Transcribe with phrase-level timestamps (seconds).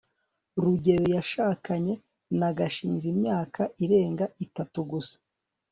[0.63, 1.93] rugeyo yashakanye
[2.39, 5.15] na gashinzi imyaka irenga itatu gusa